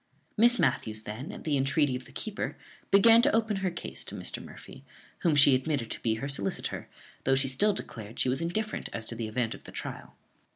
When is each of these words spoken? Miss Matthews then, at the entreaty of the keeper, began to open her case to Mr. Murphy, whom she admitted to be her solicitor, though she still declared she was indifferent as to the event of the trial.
Miss 0.35 0.57
Matthews 0.57 1.03
then, 1.03 1.31
at 1.31 1.43
the 1.43 1.55
entreaty 1.55 1.95
of 1.95 2.05
the 2.05 2.11
keeper, 2.11 2.57
began 2.89 3.21
to 3.21 3.35
open 3.35 3.57
her 3.57 3.69
case 3.69 4.03
to 4.05 4.15
Mr. 4.15 4.43
Murphy, 4.43 4.83
whom 5.19 5.35
she 5.35 5.53
admitted 5.53 5.91
to 5.91 5.99
be 5.99 6.15
her 6.15 6.27
solicitor, 6.27 6.87
though 7.23 7.35
she 7.35 7.47
still 7.47 7.73
declared 7.73 8.19
she 8.19 8.27
was 8.27 8.41
indifferent 8.41 8.89
as 8.93 9.05
to 9.05 9.13
the 9.13 9.27
event 9.27 9.53
of 9.53 9.65
the 9.65 9.71
trial. 9.71 10.15